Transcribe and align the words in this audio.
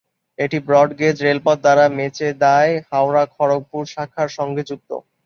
এটি 0.39 0.57
ব্রডগেজ 0.67 1.15
রেলপথ 1.21 1.57
দ্বারা 1.63 1.85
মেচেদায় 1.97 2.73
হাওড়া-খড়গপুর 2.89 3.83
শাখার 3.93 4.29
সঙ্গে 4.37 4.61
যুক্ত। 4.69 4.89